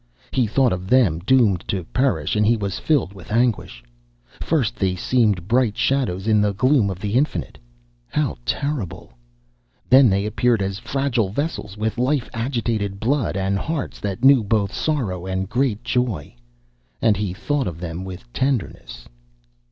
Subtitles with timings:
[0.31, 3.83] He thought of them doomed to perish, and he was filled with anguish.
[4.39, 7.59] First they seemed bright shadows in the gloom of the Infinite.
[8.07, 9.13] How terrible!
[9.91, 14.73] Then they appeared as fragile vessels with life agitated blood, and hearts that knew both
[14.73, 16.33] sorrow and great joy.
[16.99, 19.07] And he thought of them with tenderness.